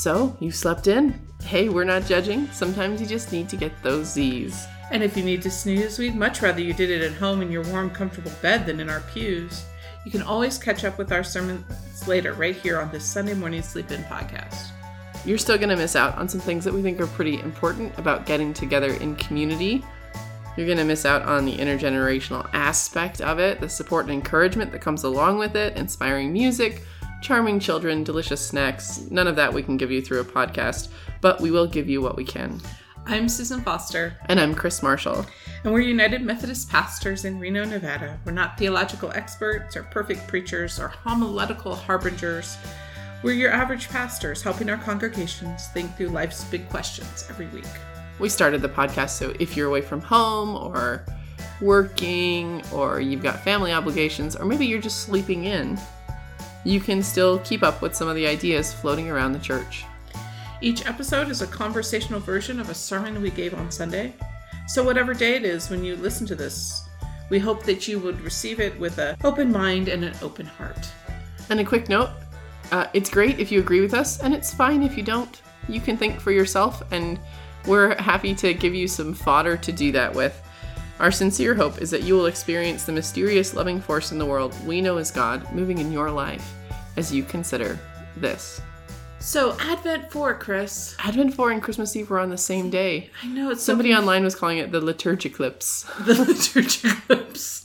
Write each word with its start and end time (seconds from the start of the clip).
So, 0.00 0.34
you 0.40 0.50
slept 0.50 0.86
in? 0.86 1.20
Hey, 1.42 1.68
we're 1.68 1.84
not 1.84 2.06
judging. 2.06 2.46
Sometimes 2.52 3.02
you 3.02 3.06
just 3.06 3.32
need 3.32 3.50
to 3.50 3.56
get 3.58 3.82
those 3.82 4.06
Z's. 4.06 4.66
And 4.90 5.02
if 5.02 5.14
you 5.14 5.22
need 5.22 5.42
to 5.42 5.50
snooze, 5.50 5.98
we'd 5.98 6.16
much 6.16 6.40
rather 6.40 6.62
you 6.62 6.72
did 6.72 6.88
it 6.88 7.02
at 7.02 7.18
home 7.18 7.42
in 7.42 7.52
your 7.52 7.64
warm, 7.64 7.90
comfortable 7.90 8.32
bed 8.40 8.64
than 8.64 8.80
in 8.80 8.88
our 8.88 9.00
pews. 9.12 9.66
You 10.06 10.10
can 10.10 10.22
always 10.22 10.56
catch 10.56 10.86
up 10.86 10.96
with 10.96 11.12
our 11.12 11.22
sermons 11.22 12.08
later, 12.08 12.32
right 12.32 12.56
here 12.56 12.80
on 12.80 12.90
this 12.90 13.04
Sunday 13.04 13.34
morning 13.34 13.60
sleep 13.60 13.90
in 13.90 14.02
podcast. 14.04 14.70
You're 15.26 15.36
still 15.36 15.58
going 15.58 15.68
to 15.68 15.76
miss 15.76 15.94
out 15.94 16.16
on 16.16 16.30
some 16.30 16.40
things 16.40 16.64
that 16.64 16.72
we 16.72 16.80
think 16.80 16.98
are 16.98 17.06
pretty 17.06 17.38
important 17.38 17.92
about 17.98 18.24
getting 18.24 18.54
together 18.54 18.94
in 18.94 19.16
community. 19.16 19.84
You're 20.56 20.64
going 20.64 20.78
to 20.78 20.84
miss 20.84 21.04
out 21.04 21.24
on 21.24 21.44
the 21.44 21.58
intergenerational 21.58 22.48
aspect 22.54 23.20
of 23.20 23.38
it, 23.38 23.60
the 23.60 23.68
support 23.68 24.06
and 24.06 24.14
encouragement 24.14 24.72
that 24.72 24.80
comes 24.80 25.04
along 25.04 25.36
with 25.36 25.56
it, 25.56 25.76
inspiring 25.76 26.32
music, 26.32 26.84
charming 27.20 27.60
children, 27.60 28.02
delicious 28.02 28.46
snacks. 28.46 29.06
None 29.10 29.26
of 29.26 29.36
that 29.36 29.52
we 29.52 29.62
can 29.62 29.76
give 29.76 29.90
you 29.90 30.00
through 30.00 30.20
a 30.20 30.24
podcast, 30.24 30.88
but 31.20 31.40
we 31.40 31.50
will 31.50 31.66
give 31.66 31.88
you 31.88 32.00
what 32.00 32.16
we 32.16 32.24
can. 32.24 32.60
I'm 33.06 33.28
Susan 33.28 33.60
Foster. 33.60 34.16
And 34.26 34.40
I'm 34.40 34.54
Kris 34.54 34.82
Marshall. 34.82 35.26
And 35.64 35.72
we're 35.72 35.80
United 35.80 36.22
Methodist 36.22 36.70
pastors 36.70 37.24
in 37.24 37.38
Reno, 37.38 37.64
Nevada. 37.64 38.18
We're 38.24 38.32
not 38.32 38.56
theological 38.56 39.10
experts 39.12 39.76
or 39.76 39.82
perfect 39.84 40.28
preachers 40.28 40.78
or 40.78 40.88
homiletical 40.88 41.74
harbingers. 41.74 42.56
We're 43.22 43.34
your 43.34 43.52
average 43.52 43.88
pastors 43.88 44.42
helping 44.42 44.70
our 44.70 44.78
congregations 44.78 45.66
think 45.68 45.94
through 45.96 46.08
life's 46.08 46.44
big 46.44 46.68
questions 46.70 47.26
every 47.28 47.46
week. 47.48 47.66
We 48.18 48.28
started 48.28 48.62
the 48.62 48.68
podcast 48.68 49.10
so 49.10 49.34
if 49.38 49.56
you're 49.56 49.68
away 49.68 49.82
from 49.82 50.00
home 50.00 50.56
or 50.56 51.04
working 51.60 52.62
or 52.72 53.00
you've 53.00 53.22
got 53.22 53.42
family 53.44 53.72
obligations 53.72 54.36
or 54.36 54.46
maybe 54.46 54.66
you're 54.66 54.80
just 54.80 55.00
sleeping 55.00 55.44
in, 55.44 55.78
you 56.64 56.80
can 56.80 57.02
still 57.02 57.38
keep 57.40 57.62
up 57.62 57.82
with 57.82 57.94
some 57.94 58.08
of 58.08 58.16
the 58.16 58.26
ideas 58.26 58.72
floating 58.72 59.10
around 59.10 59.32
the 59.32 59.38
church. 59.38 59.84
Each 60.60 60.86
episode 60.86 61.28
is 61.28 61.42
a 61.42 61.46
conversational 61.46 62.20
version 62.20 62.60
of 62.60 62.68
a 62.68 62.74
sermon 62.74 63.22
we 63.22 63.30
gave 63.30 63.54
on 63.54 63.70
Sunday. 63.70 64.12
So, 64.68 64.84
whatever 64.84 65.14
day 65.14 65.36
it 65.36 65.44
is 65.44 65.70
when 65.70 65.82
you 65.82 65.96
listen 65.96 66.26
to 66.26 66.34
this, 66.34 66.84
we 67.30 67.38
hope 67.38 67.62
that 67.64 67.88
you 67.88 67.98
would 67.98 68.20
receive 68.20 68.60
it 68.60 68.78
with 68.78 68.98
an 68.98 69.16
open 69.24 69.50
mind 69.50 69.88
and 69.88 70.04
an 70.04 70.14
open 70.22 70.46
heart. 70.46 70.86
And 71.48 71.60
a 71.60 71.64
quick 71.64 71.88
note 71.88 72.10
uh, 72.72 72.86
it's 72.92 73.10
great 73.10 73.38
if 73.40 73.50
you 73.50 73.60
agree 73.60 73.80
with 73.80 73.94
us, 73.94 74.20
and 74.20 74.32
it's 74.34 74.54
fine 74.54 74.82
if 74.82 74.96
you 74.96 75.02
don't. 75.02 75.40
You 75.68 75.80
can 75.80 75.96
think 75.96 76.20
for 76.20 76.30
yourself, 76.30 76.82
and 76.92 77.18
we're 77.66 78.00
happy 78.00 78.34
to 78.36 78.54
give 78.54 78.74
you 78.74 78.86
some 78.86 79.12
fodder 79.12 79.56
to 79.56 79.72
do 79.72 79.92
that 79.92 80.14
with. 80.14 80.40
Our 81.00 81.10
sincere 81.10 81.54
hope 81.54 81.80
is 81.80 81.90
that 81.92 82.02
you 82.02 82.14
will 82.14 82.26
experience 82.26 82.84
the 82.84 82.92
mysterious 82.92 83.54
loving 83.54 83.80
force 83.80 84.12
in 84.12 84.18
the 84.18 84.26
world 84.26 84.54
we 84.66 84.82
know 84.82 84.98
as 84.98 85.10
God 85.10 85.50
moving 85.50 85.78
in 85.78 85.90
your 85.90 86.10
life 86.10 86.46
as 86.98 87.10
you 87.10 87.22
consider 87.24 87.78
this. 88.18 88.60
So, 89.18 89.56
Advent 89.60 90.12
4, 90.12 90.34
Kris. 90.34 90.94
Advent 90.98 91.32
4 91.32 91.52
and 91.52 91.62
Christmas 91.62 91.96
Eve 91.96 92.10
were 92.10 92.18
on 92.20 92.28
the 92.28 92.36
same 92.36 92.68
day. 92.68 93.08
I 93.22 93.28
know 93.28 93.50
it's 93.50 93.62
Somebody 93.62 93.92
so 93.92 93.98
online 93.98 94.24
was 94.24 94.34
calling 94.34 94.58
it 94.58 94.72
the 94.72 94.80
liturgiclips. 94.80 95.86
the 96.04 96.12
liturgiclips. 96.12 97.64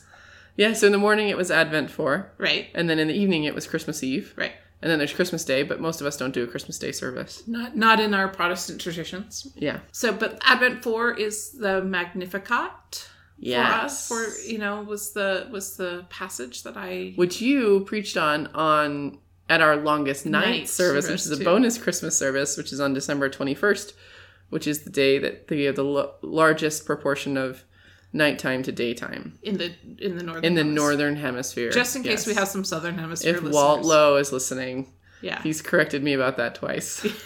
Yeah, 0.55 0.71
so 0.71 0.85
in 0.85 0.93
the 0.93 0.97
morning 0.97 1.27
it 1.27 1.35
was 1.35 1.51
Advent 1.51 1.91
4, 1.91 2.31
Right, 2.37 2.67
and 2.73 2.89
then 2.89 2.99
in 2.99 3.09
the 3.09 3.13
evening 3.13 3.43
it 3.43 3.53
was 3.53 3.67
Christmas 3.67 4.01
Eve. 4.01 4.33
right. 4.37 4.53
And 4.81 4.89
then 4.91 4.97
there's 4.99 5.13
Christmas 5.13 5.43
Day, 5.43 5.63
but 5.63 5.81
most 5.81 5.99
of 5.99 6.07
us 6.07 6.15
don't 6.15 6.33
do 6.33 6.43
a 6.43 6.47
Christmas 6.47 6.77
Day 6.77 6.91
service. 6.91 7.43
Not 7.47 7.75
not 7.75 7.99
in 7.99 8.13
our 8.13 8.27
Protestant 8.27 8.79
traditions. 8.79 9.51
Yeah. 9.55 9.79
So, 9.91 10.13
but 10.13 10.37
Advent 10.45 10.83
4 10.83 11.13
is 11.15 11.51
the 11.51 11.81
Magnificat. 11.81 13.09
Yes. 13.37 14.07
For 14.07 14.15
us, 14.25 14.37
for 14.43 14.47
you 14.47 14.57
know, 14.57 14.81
was 14.83 15.11
the 15.13 15.47
was 15.51 15.75
the 15.77 16.05
passage 16.09 16.63
that 16.63 16.77
I 16.77 17.13
Which 17.15 17.41
you 17.41 17.81
preached 17.81 18.17
on 18.17 18.47
on 18.47 19.17
at 19.49 19.61
our 19.61 19.75
longest 19.75 20.25
night, 20.25 20.45
Night 20.45 20.69
service, 20.69 21.05
service, 21.05 21.25
which 21.27 21.31
is 21.33 21.39
a 21.39 21.43
bonus 21.43 21.77
Christmas 21.77 22.17
service, 22.17 22.57
which 22.57 22.71
is 22.73 22.79
on 22.79 22.93
December 22.93 23.29
21st, 23.29 23.93
which 24.49 24.65
is 24.67 24.83
the 24.83 24.89
day 24.89 25.19
that 25.19 25.47
we 25.49 25.63
have 25.65 25.75
the 25.75 25.83
lo- 25.83 26.13
largest 26.21 26.85
proportion 26.85 27.37
of 27.37 27.63
nighttime 28.13 28.63
to 28.63 28.71
daytime 28.71 29.37
in 29.43 29.57
the 29.57 29.73
in 29.99 30.15
the 30.17 30.23
northern 30.23 30.45
in 30.45 30.53
the 30.55 30.61
hemisphere. 30.61 30.73
northern 30.83 31.15
hemisphere. 31.17 31.69
Just 31.71 31.95
in 31.97 32.03
case 32.03 32.25
Yes. 32.25 32.27
we 32.27 32.33
have 32.35 32.47
some 32.47 32.63
southern 32.63 32.97
hemisphere 32.97 33.31
If 33.35 33.41
listeners. 33.43 33.53
Walt 33.53 33.81
Lowe 33.83 34.15
is 34.15 34.31
listening, 34.31 34.93
yeah. 35.21 35.41
he's 35.43 35.61
corrected 35.61 36.01
me 36.01 36.13
about 36.13 36.37
that 36.37 36.55
twice. 36.55 37.03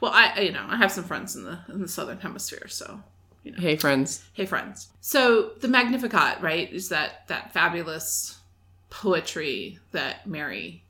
well, 0.00 0.10
I 0.12 0.32
I- 0.36 0.40
you 0.40 0.52
know 0.52 0.64
I 0.68 0.76
have 0.76 0.90
some 0.90 1.04
friends 1.04 1.36
in 1.36 1.44
the 1.44 1.58
in 1.68 1.80
the 1.82 1.88
southern 1.88 2.18
hemisphere, 2.20 2.66
so 2.68 3.00
you 3.48 3.52
know. 3.56 3.60
hey, 3.60 3.76
friends. 3.76 4.24
Hey, 4.34 4.46
friends. 4.46 4.88
So 5.00 5.50
the 5.60 5.68
Magnificat, 5.68 6.40
right, 6.40 6.72
is 6.72 6.88
that 6.90 7.26
that 7.28 7.52
fabulous 7.52 8.38
poetry 8.90 9.78
that 9.92 10.26
Mary 10.26 10.82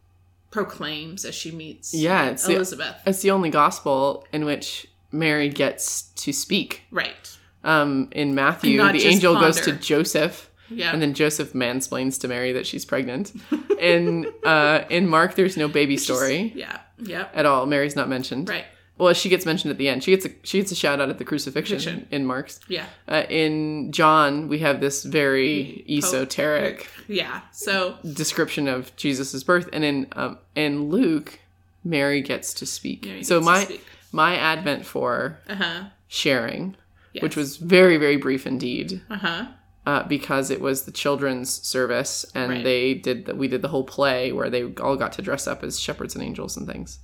proclaims 0.50 1.24
as 1.24 1.34
she 1.34 1.50
meets 1.50 1.92
Yeah, 1.94 2.26
it's 2.30 2.46
the- 2.46 2.54
Elizabeth. 2.56 2.96
It's 3.06 3.22
the 3.22 3.30
only 3.30 3.50
gospel 3.50 4.26
in 4.32 4.44
which 4.44 4.86
Mary 5.12 5.48
gets 5.48 6.02
to 6.16 6.32
speak. 6.32 6.82
right. 6.90 7.34
Um, 7.64 8.08
in 8.12 8.34
Matthew, 8.36 8.78
the 8.80 9.06
angel 9.06 9.34
goes 9.34 9.60
to. 9.62 9.72
Joseph, 9.72 10.48
Yeah. 10.70 10.92
and 10.92 11.02
then 11.02 11.12
Joseph 11.12 11.54
mansplains 11.54 12.18
to 12.20 12.28
Mary 12.28 12.52
that 12.52 12.66
she's 12.68 12.84
pregnant. 12.84 13.32
in 13.80 14.32
uh, 14.44 14.84
in 14.88 15.08
Mark, 15.08 15.34
there's 15.34 15.56
no 15.56 15.66
baby 15.66 15.96
story 15.96 16.52
yeah. 16.54 16.78
Yeah. 16.98 17.26
at 17.34 17.46
all. 17.46 17.66
Mary's 17.66 17.96
not 17.96 18.08
mentioned. 18.08 18.48
Right. 18.48 18.64
Well, 18.98 19.14
she 19.14 19.28
gets 19.28 19.46
mentioned 19.46 19.70
at 19.70 19.78
the 19.78 19.88
end. 19.88 20.02
She 20.04 20.10
gets 20.10 20.26
a 20.26 20.30
she 20.42 20.58
gets 20.58 20.72
a 20.72 20.74
shout 20.74 21.00
out 21.00 21.08
at 21.08 21.18
the 21.18 21.24
crucifixion 21.24 22.06
in 22.10 22.26
Mark's. 22.26 22.60
Yeah. 22.68 22.86
Uh, 23.06 23.22
in 23.30 23.92
John, 23.92 24.48
we 24.48 24.58
have 24.58 24.80
this 24.80 25.04
very 25.04 25.84
esoteric 25.88 26.88
Yeah. 27.06 27.40
So 27.52 27.96
description 28.12 28.68
of 28.68 28.94
Jesus's 28.96 29.44
birth, 29.44 29.68
and 29.72 29.84
in 29.84 30.06
um, 30.12 30.38
in 30.54 30.88
Luke, 30.90 31.38
Mary 31.84 32.20
gets 32.22 32.52
to 32.54 32.66
speak. 32.66 33.04
So 33.04 33.10
gets 33.14 33.28
to 33.28 33.40
my 33.40 33.64
speak. 33.64 33.84
my 34.12 34.36
Advent 34.36 34.84
for 34.84 35.38
uh 35.48 35.54
huh. 35.54 35.84
sharing, 36.08 36.76
Yes. 37.12 37.22
which 37.22 37.36
was 37.36 37.56
very 37.56 37.96
very 37.98 38.16
brief 38.16 38.46
indeed, 38.46 39.00
uh 39.08 39.16
huh. 39.18 39.46
uh, 39.86 40.02
because 40.08 40.50
it 40.50 40.60
was 40.60 40.82
the 40.82 40.92
children's 40.92 41.50
service, 41.50 42.26
and 42.34 42.50
Right. 42.50 42.64
they 42.64 42.94
did 42.94 43.26
the, 43.26 43.34
we 43.34 43.46
did 43.48 43.62
the 43.62 43.68
whole 43.68 43.84
play 43.84 44.32
where 44.32 44.50
they 44.50 44.64
all 44.74 44.96
got 44.96 45.12
to 45.12 45.22
dress 45.22 45.46
up 45.46 45.62
as 45.62 45.78
shepherds 45.78 46.14
and 46.16 46.24
angels 46.24 46.56
and 46.56 46.66
things. 46.66 46.98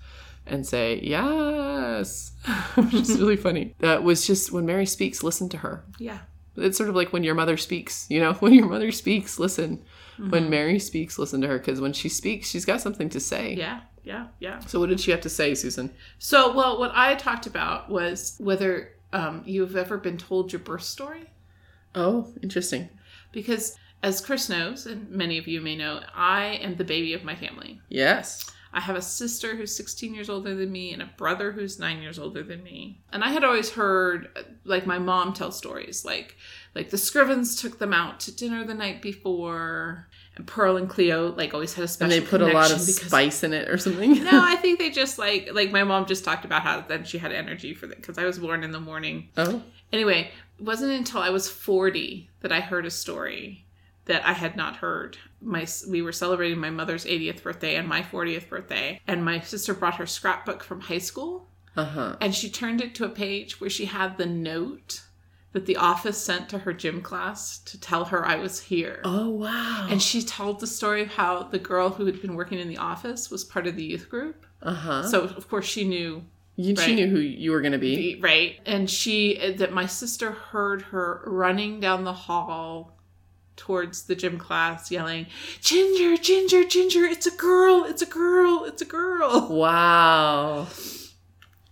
And 0.46 0.66
say 0.66 1.00
yes, 1.02 2.32
which 2.74 2.94
is 2.94 3.18
really 3.18 3.36
funny. 3.36 3.74
That 3.78 4.02
was 4.02 4.26
just 4.26 4.52
when 4.52 4.66
Mary 4.66 4.86
speaks, 4.86 5.22
listen 5.22 5.48
to 5.50 5.58
her. 5.58 5.84
Yeah. 5.98 6.18
It's 6.56 6.76
sort 6.76 6.88
of 6.88 6.94
like 6.94 7.12
when 7.12 7.24
your 7.24 7.34
mother 7.34 7.56
speaks, 7.56 8.06
you 8.10 8.20
know, 8.20 8.32
when 8.40 8.52
your 8.52 8.68
mother 8.68 8.92
speaks, 8.92 9.38
listen. 9.38 9.82
Mm-hmm. 10.18 10.30
When 10.30 10.50
Mary 10.50 10.78
speaks, 10.78 11.18
listen 11.18 11.40
to 11.40 11.48
her 11.48 11.58
because 11.58 11.80
when 11.80 11.92
she 11.92 12.08
speaks, 12.08 12.48
she's 12.48 12.64
got 12.64 12.80
something 12.80 13.08
to 13.08 13.20
say. 13.20 13.54
Yeah. 13.54 13.80
Yeah. 14.04 14.26
Yeah. 14.38 14.60
So, 14.60 14.78
what 14.78 14.90
did 14.90 15.00
she 15.00 15.10
have 15.10 15.22
to 15.22 15.30
say, 15.30 15.54
Susan? 15.54 15.90
So, 16.18 16.54
well, 16.54 16.78
what 16.78 16.92
I 16.94 17.14
talked 17.14 17.46
about 17.46 17.88
was 17.90 18.36
whether 18.38 18.90
um, 19.12 19.42
you've 19.46 19.76
ever 19.76 19.96
been 19.96 20.18
told 20.18 20.52
your 20.52 20.60
birth 20.60 20.82
story. 20.82 21.30
Oh, 21.94 22.32
interesting. 22.42 22.90
Because, 23.32 23.76
as 24.02 24.20
Kris 24.20 24.48
knows, 24.48 24.86
and 24.86 25.10
many 25.10 25.38
of 25.38 25.48
you 25.48 25.60
may 25.60 25.74
know, 25.74 26.00
I 26.14 26.58
am 26.62 26.76
the 26.76 26.84
baby 26.84 27.14
of 27.14 27.24
my 27.24 27.34
family. 27.34 27.80
Yes. 27.88 28.50
I 28.74 28.80
have 28.80 28.96
a 28.96 29.02
sister 29.02 29.54
who's 29.54 29.74
16 29.74 30.14
years 30.14 30.28
older 30.28 30.52
than 30.54 30.72
me 30.72 30.92
and 30.92 31.00
a 31.00 31.08
brother 31.16 31.52
who's 31.52 31.78
9 31.78 32.02
years 32.02 32.18
older 32.18 32.42
than 32.42 32.62
me. 32.64 33.00
And 33.12 33.22
I 33.22 33.30
had 33.30 33.44
always 33.44 33.70
heard 33.70 34.28
like 34.64 34.84
my 34.84 34.98
mom 34.98 35.32
tell 35.32 35.52
stories 35.52 36.04
like 36.04 36.36
like 36.74 36.90
the 36.90 36.96
Scrivens 36.96 37.60
took 37.60 37.78
them 37.78 37.92
out 37.92 38.18
to 38.20 38.34
dinner 38.34 38.64
the 38.64 38.74
night 38.74 39.00
before 39.00 40.08
and 40.36 40.44
Pearl 40.44 40.76
and 40.76 40.88
Cleo 40.88 41.32
like 41.36 41.54
always 41.54 41.74
had 41.74 41.84
a 41.84 41.88
special 41.88 42.12
And 42.12 42.22
they 42.22 42.28
put 42.28 42.42
a 42.42 42.46
lot 42.46 42.72
of 42.72 42.80
spice 42.80 43.44
in 43.44 43.52
it 43.52 43.68
or 43.68 43.78
something. 43.78 44.24
No, 44.24 44.42
I 44.42 44.56
think 44.62 44.80
they 44.80 44.90
just 44.90 45.18
like 45.18 45.50
like 45.52 45.70
my 45.70 45.84
mom 45.84 46.06
just 46.06 46.24
talked 46.24 46.44
about 46.44 46.62
how 46.62 46.80
then 46.80 47.04
she 47.04 47.18
had 47.18 47.30
energy 47.30 47.74
for 47.74 47.86
that 47.86 47.98
because 47.98 48.18
I 48.18 48.24
was 48.24 48.40
born 48.40 48.64
in 48.64 48.72
the 48.72 48.80
morning. 48.80 49.28
Oh. 49.36 49.62
Anyway, 49.92 50.30
it 50.58 50.64
wasn't 50.64 50.92
until 50.92 51.20
I 51.20 51.30
was 51.30 51.48
40 51.48 52.28
that 52.40 52.50
I 52.50 52.60
heard 52.60 52.86
a 52.86 52.90
story 52.90 53.64
that 54.06 54.24
I 54.26 54.32
had 54.32 54.56
not 54.56 54.76
heard. 54.76 55.16
My 55.40 55.66
we 55.88 56.02
were 56.02 56.12
celebrating 56.12 56.58
my 56.58 56.70
mother's 56.70 57.04
80th 57.04 57.42
birthday 57.42 57.76
and 57.76 57.88
my 57.88 58.02
40th 58.02 58.48
birthday, 58.48 59.00
and 59.06 59.24
my 59.24 59.40
sister 59.40 59.74
brought 59.74 59.96
her 59.96 60.06
scrapbook 60.06 60.62
from 60.62 60.80
high 60.82 60.98
school, 60.98 61.48
Uh 61.76 61.84
huh. 61.84 62.16
and 62.20 62.34
she 62.34 62.48
turned 62.50 62.80
it 62.80 62.94
to 62.96 63.04
a 63.04 63.08
page 63.10 63.60
where 63.60 63.70
she 63.70 63.86
had 63.86 64.16
the 64.18 64.26
note 64.26 65.02
that 65.52 65.66
the 65.66 65.76
office 65.76 66.18
sent 66.18 66.48
to 66.48 66.58
her 66.58 66.72
gym 66.72 67.00
class 67.00 67.58
to 67.60 67.80
tell 67.80 68.06
her 68.06 68.26
I 68.26 68.36
was 68.36 68.60
here. 68.60 69.00
Oh, 69.04 69.30
wow. 69.30 69.86
And 69.88 70.02
she 70.02 70.20
told 70.22 70.58
the 70.58 70.66
story 70.66 71.00
of 71.02 71.08
how 71.14 71.44
the 71.44 71.60
girl 71.60 71.90
who 71.90 72.06
had 72.06 72.20
been 72.20 72.34
working 72.34 72.58
in 72.58 72.66
the 72.68 72.78
office 72.78 73.30
was 73.30 73.44
part 73.44 73.66
of 73.68 73.76
the 73.76 73.84
youth 73.84 74.08
group. 74.08 74.44
uh 74.62 74.74
huh. 74.74 75.02
So 75.08 75.20
of 75.22 75.48
course 75.48 75.66
she 75.66 75.84
knew 75.84 76.24
you, 76.56 76.74
she 76.76 76.94
knew 76.94 77.08
who 77.08 77.18
you 77.18 77.50
were 77.52 77.60
going 77.60 77.72
to 77.72 77.78
be. 77.78 78.18
right 78.20 78.58
and 78.66 78.88
she 78.90 79.54
that 79.58 79.72
my 79.72 79.86
sister 79.86 80.30
heard 80.32 80.82
her 80.82 81.22
running 81.26 81.80
down 81.80 82.04
the 82.04 82.12
hall 82.12 82.93
towards 83.56 84.04
the 84.04 84.14
gym 84.14 84.38
class 84.38 84.90
yelling 84.90 85.26
ginger 85.60 86.16
ginger 86.16 86.64
ginger 86.64 87.04
it's 87.04 87.26
a 87.26 87.30
girl 87.36 87.84
it's 87.84 88.02
a 88.02 88.06
girl 88.06 88.64
it's 88.66 88.82
a 88.82 88.84
girl 88.84 89.48
Wow. 89.50 90.66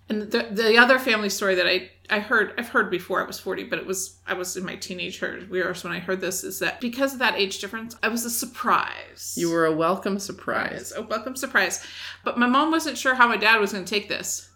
and 0.08 0.23
the, 0.23 0.49
the 0.50 0.76
other 0.79 0.99
family 0.99 1.29
story 1.29 1.55
that 1.56 1.67
i 1.67 1.90
I 2.11 2.19
heard 2.19 2.52
I've 2.58 2.69
heard 2.69 2.90
before 2.90 3.23
I 3.23 3.26
was 3.26 3.40
40, 3.40 3.64
but 3.64 3.79
it 3.79 3.87
was 3.87 4.19
I 4.26 4.34
was 4.34 4.55
in 4.56 4.67
my 4.67 4.76
teenage 4.76 5.23
years 5.23 5.82
when 5.82 5.94
I 5.94 5.99
heard 5.99 6.20
this 6.20 6.44
is 6.44 6.58
that 6.58 6.79
because 6.79 7.14
of 7.14 7.20
that 7.20 7.37
age 7.37 7.58
difference, 7.58 7.96
I 8.02 8.08
was 8.08 8.26
a 8.26 8.31
surprise. 8.31 9.34
You 9.38 9.50
were 9.50 9.64
a 9.64 9.73
welcome 9.73 10.19
surprise. 10.19 10.88
surprise. 10.88 10.93
A 11.06 11.08
welcome 11.08 11.37
surprise. 11.37 11.82
But 12.23 12.38
my 12.38 12.46
mom 12.46 12.70
wasn't 12.70 12.99
sure 12.99 13.14
how 13.14 13.29
my 13.29 13.38
dad 13.38 13.61
was 13.61 13.73
going 13.73 13.87
to 13.87 13.88
take 13.90 14.11
this. 14.11 14.50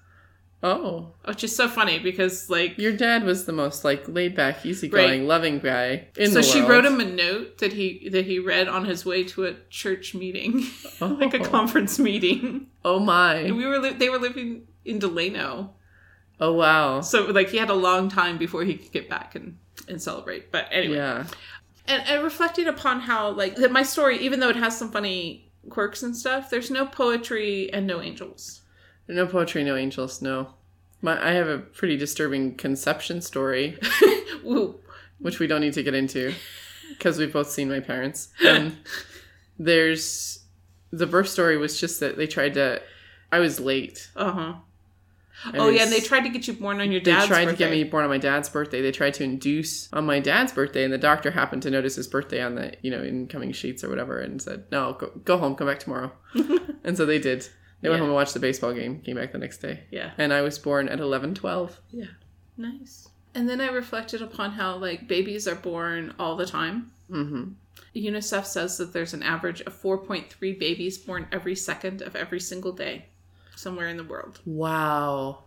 Oh, 0.62 1.12
Which 1.26 1.44
is 1.44 1.54
so 1.54 1.68
funny 1.68 1.98
because 1.98 2.48
like 2.48 2.78
your 2.78 2.92
dad 2.96 3.24
was 3.24 3.44
the 3.44 3.52
most 3.52 3.84
like 3.84 4.08
laid 4.08 4.34
back, 4.34 4.64
easygoing, 4.64 5.26
loving 5.26 5.58
guy 5.58 6.08
in 6.16 6.28
so 6.28 6.34
the 6.38 6.42
she 6.42 6.60
wrote 6.62 6.84
him 6.86 6.98
a 6.98 7.04
note 7.04 7.58
that 7.58 7.74
he 7.74 8.08
that 8.08 8.24
he 8.24 8.38
read 8.38 8.66
on 8.66 8.86
his 8.86 9.04
way 9.04 9.22
to 9.24 9.44
a 9.44 9.54
church 9.68 10.14
meeting, 10.14 10.64
like 11.00 11.34
a 11.34 11.40
Oh. 11.40 11.44
conference 11.44 11.98
meeting. 11.98 12.68
Oh 12.84 12.98
my! 12.98 13.34
And 13.36 13.56
we 13.56 13.66
were 13.66 13.78
li- 13.78 13.92
they 13.92 14.08
were 14.08 14.18
living 14.18 14.66
in 14.84 14.98
Delano, 14.98 15.74
Oh 16.40 16.54
wow! 16.54 17.02
so 17.02 17.26
like 17.26 17.50
he 17.50 17.58
had 17.58 17.70
a 17.70 17.74
long 17.74 18.08
time 18.08 18.38
before 18.38 18.64
he 18.64 18.74
could 18.76 18.92
get 18.92 19.10
back 19.10 19.34
and 19.34 19.58
and 19.88 20.00
celebrate. 20.00 20.50
But 20.50 20.66
anyway, 20.72 20.96
Yeah. 20.96 21.26
and, 21.86 22.02
and 22.08 22.24
reflecting 22.24 22.66
upon 22.66 23.00
how 23.00 23.30
like 23.30 23.56
that 23.56 23.70
my 23.72 23.82
story, 23.82 24.18
even 24.20 24.40
though 24.40 24.48
it 24.48 24.56
has 24.56 24.76
some 24.76 24.90
funny 24.90 25.52
quirks 25.68 26.02
and 26.02 26.16
stuff, 26.16 26.48
there's 26.48 26.70
no 26.70 26.86
poetry 26.86 27.70
and 27.74 27.86
no 27.86 28.00
angels. 28.00 28.62
No 29.08 29.26
poetry, 29.26 29.62
no 29.64 29.76
angels. 29.76 30.20
No. 30.20 30.54
My, 31.02 31.22
I 31.22 31.32
have 31.32 31.48
a 31.48 31.58
pretty 31.58 31.96
disturbing 31.96 32.56
conception 32.56 33.20
story, 33.20 33.78
which 35.18 35.38
we 35.38 35.46
don't 35.46 35.60
need 35.60 35.74
to 35.74 35.82
get 35.82 35.94
into, 35.94 36.34
because 36.90 37.18
we've 37.18 37.32
both 37.32 37.50
seen 37.50 37.68
my 37.68 37.80
parents. 37.80 38.28
And 38.44 38.78
there's 39.58 40.44
the 40.90 41.06
birth 41.06 41.28
story 41.28 41.56
was 41.56 41.78
just 41.78 42.00
that 42.00 42.16
they 42.16 42.26
tried 42.26 42.54
to. 42.54 42.80
I 43.30 43.38
was 43.40 43.60
late. 43.60 44.10
uh 44.16 44.32
huh. 44.32 44.54
Oh 45.54 45.68
yeah, 45.68 45.82
and 45.82 45.92
they 45.92 46.00
tried 46.00 46.22
to 46.22 46.30
get 46.30 46.48
you 46.48 46.54
born 46.54 46.80
on 46.80 46.90
your 46.90 47.00
dad's. 47.00 47.24
They 47.24 47.28
tried 47.28 47.44
birthday. 47.44 47.64
to 47.64 47.70
get 47.70 47.70
me 47.70 47.84
born 47.84 48.04
on 48.04 48.10
my 48.10 48.18
dad's 48.18 48.48
birthday. 48.48 48.80
They 48.80 48.90
tried 48.90 49.14
to 49.14 49.24
induce 49.24 49.92
on 49.92 50.06
my 50.06 50.18
dad's 50.18 50.50
birthday, 50.50 50.82
and 50.82 50.92
the 50.92 50.98
doctor 50.98 51.30
happened 51.30 51.62
to 51.64 51.70
notice 51.70 51.96
his 51.96 52.08
birthday 52.08 52.40
on 52.40 52.54
the 52.54 52.74
you 52.80 52.90
know 52.90 53.04
incoming 53.04 53.52
sheets 53.52 53.84
or 53.84 53.90
whatever, 53.90 54.18
and 54.18 54.40
said, 54.40 54.64
"No, 54.72 54.94
go, 54.94 55.12
go 55.24 55.36
home, 55.36 55.54
come 55.54 55.66
back 55.66 55.78
tomorrow." 55.78 56.10
and 56.84 56.96
so 56.96 57.04
they 57.04 57.18
did. 57.18 57.48
They 57.80 57.88
went 57.88 57.98
Yeah. 57.98 58.00
home 58.00 58.08
and 58.10 58.14
watched 58.14 58.34
the 58.34 58.40
baseball 58.40 58.72
game. 58.72 59.00
Came 59.00 59.16
back 59.16 59.32
the 59.32 59.38
next 59.38 59.58
day, 59.58 59.84
Yeah. 59.90 60.12
and 60.18 60.32
I 60.32 60.42
was 60.42 60.58
born 60.58 60.88
at 60.88 60.98
eleven 61.00 61.34
twelve. 61.34 61.80
Yeah. 61.90 62.06
Nice. 62.56 63.08
And 63.34 63.48
then 63.48 63.60
I 63.60 63.68
reflected 63.68 64.22
upon 64.22 64.52
how 64.52 64.76
like 64.76 65.06
babies 65.06 65.46
are 65.46 65.54
born 65.54 66.14
all 66.18 66.36
the 66.36 66.46
time. 66.46 66.90
Mm-hmm. 67.10 67.50
UNICEF 67.94 68.44
says 68.46 68.78
that 68.78 68.92
there's 68.92 69.12
an 69.14 69.22
average 69.22 69.60
of 69.62 69.74
4.3 69.74 70.58
babies 70.58 70.98
born 70.98 71.26
every 71.32 71.54
second 71.54 72.02
of 72.02 72.14
every 72.16 72.40
single 72.40 72.72
day 72.72 73.06
somewhere 73.54 73.88
in 73.88 73.96
the 73.96 74.04
world. 74.04 74.40
Wow. 74.44 75.44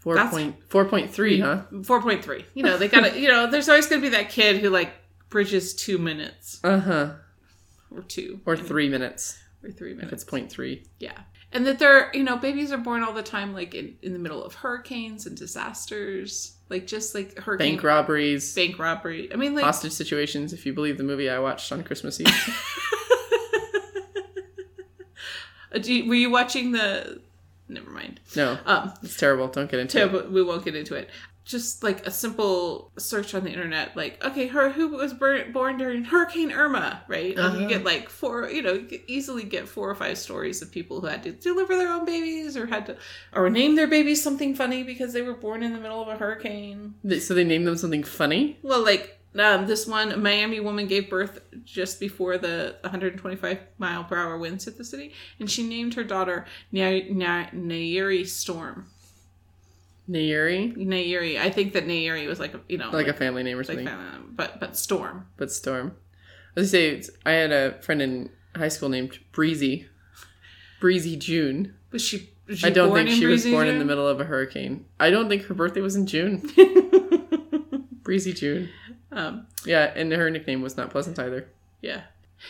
Four 0.00 0.14
That's- 0.14 0.32
point 0.32 0.56
four 0.68 0.84
point 0.84 1.10
three, 1.10 1.40
huh? 1.40 1.62
4.3. 1.72 2.44
You 2.54 2.62
know, 2.62 2.76
they 2.78 2.88
got 2.88 3.04
to, 3.12 3.18
you 3.20 3.28
know, 3.28 3.50
there's 3.50 3.68
always 3.68 3.86
going 3.86 4.00
to 4.02 4.06
be 4.10 4.16
that 4.16 4.30
kid 4.30 4.58
who 4.60 4.70
like 4.70 4.92
bridges 5.28 5.74
2 5.74 5.98
minutes 5.98 6.60
Uh 6.62 6.78
huh. 6.80 7.12
or 7.90 8.02
2 8.02 8.40
Or 8.46 8.56
three 8.56 8.88
minutes 8.88 9.38
or 9.62 9.70
3 9.70 9.90
minutes. 9.94 10.06
if 10.06 10.12
it's 10.12 10.24
point 10.24 10.50
three. 10.50 10.84
Yeah. 10.98 11.18
And 11.52 11.66
that 11.66 11.78
they're, 11.78 12.10
you 12.14 12.22
know, 12.24 12.36
babies 12.36 12.72
are 12.72 12.78
born 12.78 13.02
all 13.02 13.12
the 13.14 13.22
time, 13.22 13.54
like 13.54 13.74
in, 13.74 13.96
in 14.02 14.12
the 14.12 14.18
middle 14.18 14.44
of 14.44 14.54
hurricanes 14.54 15.26
and 15.26 15.36
disasters, 15.36 16.58
like 16.68 16.86
just 16.86 17.14
like 17.14 17.38
hurricane 17.38 17.72
Bank 17.72 17.82
robberies, 17.82 18.54
bank 18.54 18.78
robbery. 18.78 19.32
I 19.32 19.36
mean, 19.36 19.54
like, 19.54 19.64
hostage 19.64 19.92
situations. 19.92 20.52
If 20.52 20.66
you 20.66 20.74
believe 20.74 20.98
the 20.98 21.04
movie 21.04 21.30
I 21.30 21.38
watched 21.38 21.72
on 21.72 21.82
Christmas 21.84 22.20
Eve. 22.20 22.28
Uh, 25.74 25.80
you, 25.80 26.08
were 26.08 26.14
you 26.14 26.30
watching 26.30 26.72
the? 26.72 27.20
Never 27.68 27.90
mind. 27.90 28.20
no, 28.36 28.58
Um, 28.66 28.92
it's 29.02 29.16
terrible. 29.16 29.48
Don't 29.48 29.70
get 29.70 29.80
into 29.80 29.98
so, 29.98 30.16
it. 30.18 30.30
we 30.32 30.42
won't 30.42 30.64
get 30.64 30.74
into 30.74 30.94
it. 30.94 31.10
Just 31.44 31.82
like 31.82 32.06
a 32.06 32.10
simple 32.10 32.92
search 32.98 33.34
on 33.34 33.42
the 33.44 33.50
internet, 33.50 33.96
like 33.96 34.22
okay, 34.22 34.48
her 34.48 34.68
who 34.70 34.88
was 34.88 35.14
born 35.14 35.78
during 35.78 36.04
Hurricane 36.04 36.52
Irma, 36.52 37.02
right? 37.08 37.30
And 37.30 37.38
Uh-huh. 37.40 37.58
you 37.60 37.68
get 37.68 37.84
like 37.84 38.10
four, 38.10 38.50
you 38.50 38.60
know, 38.60 38.74
you 38.74 38.84
could 38.86 39.00
easily 39.06 39.44
get 39.44 39.66
four 39.66 39.88
or 39.88 39.94
five 39.94 40.18
stories 40.18 40.60
of 40.60 40.70
people 40.70 41.00
who 41.00 41.06
had 41.06 41.22
to 41.22 41.32
deliver 41.32 41.74
their 41.76 41.88
own 41.90 42.04
babies 42.04 42.54
or 42.54 42.66
had 42.66 42.84
to 42.86 42.96
or 43.32 43.48
name 43.48 43.76
their 43.76 43.86
babies 43.86 44.22
something 44.22 44.54
funny 44.54 44.82
because 44.82 45.14
they 45.14 45.22
were 45.22 45.32
born 45.34 45.62
in 45.62 45.72
the 45.72 45.80
middle 45.80 46.02
of 46.02 46.08
a 46.08 46.16
hurricane. 46.16 46.94
So 47.20 47.32
they 47.32 47.44
named 47.44 47.66
them 47.66 47.76
something 47.78 48.04
funny. 48.04 48.58
Well, 48.62 48.84
like 48.84 49.17
um, 49.36 49.66
this 49.66 49.86
one, 49.86 50.12
a 50.12 50.16
Miami 50.16 50.60
woman 50.60 50.86
gave 50.86 51.10
birth 51.10 51.40
just 51.64 52.00
before 52.00 52.38
the 52.38 52.76
125 52.82 53.58
mile 53.78 54.04
per 54.04 54.16
hour 54.16 54.38
winds 54.38 54.64
hit 54.64 54.78
the 54.78 54.84
city, 54.84 55.12
and 55.38 55.50
she 55.50 55.62
named 55.62 55.94
her 55.94 56.04
daughter 56.04 56.46
Na- 56.72 57.00
Na- 57.10 58.24
Storm. 58.24 58.86
Nayeri, 60.08 60.74
Nayeri. 60.74 61.38
I 61.38 61.50
think 61.50 61.74
that 61.74 61.86
Nayeri 61.86 62.26
was 62.26 62.40
like 62.40 62.54
a, 62.54 62.60
you 62.68 62.78
know 62.78 62.90
like 62.90 63.08
a 63.08 63.12
family 63.12 63.42
name 63.42 63.56
or 63.58 63.60
like 63.60 63.66
something. 63.66 63.88
uh, 63.88 64.20
but 64.30 64.58
but 64.58 64.76
Storm. 64.76 65.26
But 65.36 65.52
Storm. 65.52 65.96
I 66.56 66.62
say, 66.64 67.02
I 67.26 67.32
had 67.32 67.52
a 67.52 67.80
friend 67.82 68.00
in 68.02 68.30
high 68.56 68.68
school 68.68 68.88
named 68.88 69.18
Breezy. 69.32 69.86
Breezy 70.80 71.16
June. 71.16 71.74
Was 71.92 72.02
she? 72.02 72.30
Was 72.46 72.64
I 72.64 72.70
don't 72.70 72.94
think 72.94 73.10
in 73.10 73.16
she 73.16 73.26
was 73.26 73.42
Breezy 73.42 73.50
born 73.52 73.68
in 73.68 73.78
the 73.78 73.84
middle 73.84 74.08
of 74.08 74.18
a 74.20 74.24
hurricane. 74.24 74.86
I 74.98 75.10
don't 75.10 75.28
think 75.28 75.42
her 75.44 75.54
birthday 75.54 75.82
was 75.82 75.94
in 75.94 76.06
June. 76.06 76.42
Breezy 78.02 78.32
June. 78.32 78.70
Um, 79.12 79.46
Yeah, 79.64 79.92
and 79.94 80.12
her 80.12 80.30
nickname 80.30 80.62
was 80.62 80.76
not 80.76 80.90
pleasant 80.90 81.18
either. 81.18 81.48
yeah. 81.80 82.02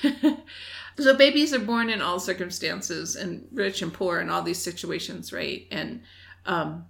so 0.99 1.17
babies 1.17 1.55
are 1.55 1.59
born 1.59 1.89
in 1.89 2.03
all 2.03 2.21
circumstances, 2.21 3.17
and 3.17 3.47
rich 3.53 3.81
and 3.83 3.93
poor, 3.93 4.19
and 4.21 4.31
all 4.31 4.43
these 4.43 4.59
situations, 4.63 5.33
right? 5.33 5.67
And 5.71 6.03
um, 6.45 6.85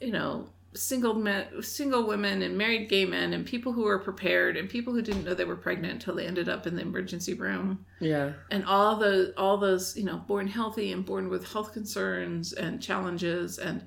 you 0.00 0.10
know, 0.12 0.48
single 0.74 1.14
men, 1.14 1.62
single 1.62 2.06
women, 2.06 2.42
and 2.42 2.58
married 2.58 2.88
gay 2.90 3.06
men, 3.06 3.32
and 3.32 3.46
people 3.46 3.72
who 3.72 3.84
were 3.84 3.98
prepared, 3.98 4.56
and 4.58 4.68
people 4.68 4.92
who 4.92 5.00
didn't 5.00 5.24
know 5.24 5.32
they 5.32 5.44
were 5.46 5.56
pregnant 5.56 5.94
until 5.94 6.14
they 6.14 6.26
ended 6.26 6.48
up 6.50 6.66
in 6.66 6.76
the 6.76 6.82
emergency 6.82 7.32
room. 7.34 7.86
Yeah. 8.00 8.32
and 8.50 8.64
all 8.66 8.96
the 8.96 9.32
all 9.38 9.56
those 9.56 9.96
you 9.96 10.04
know 10.04 10.18
born 10.18 10.48
healthy 10.48 10.92
and 10.92 11.04
born 11.06 11.28
with 11.30 11.50
health 11.50 11.72
concerns 11.72 12.52
and 12.52 12.82
challenges 12.82 13.58
and 13.58 13.84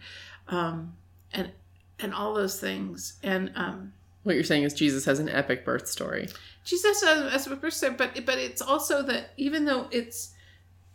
um 0.48 0.96
and 1.34 1.52
and 2.00 2.14
all 2.14 2.34
those 2.34 2.60
things 2.60 3.20
and 3.24 3.52
um 3.56 3.94
What 4.26 4.36
you're 4.36 4.44
saying 4.44 4.64
is 4.64 4.74
Jesus 4.74 5.06
has 5.06 5.20
an 5.20 5.30
epic 5.30 5.64
birth 5.64 5.88
story. 5.88 6.28
jesus 6.66 7.04
as, 7.04 7.32
as 7.34 7.48
a 7.48 7.56
person 7.56 7.96
but 7.98 8.26
but 8.26 8.38
it's 8.40 8.62
also 8.62 9.02
that 9.04 9.30
even 9.38 9.66
though 9.66 9.88
it's 9.92 10.34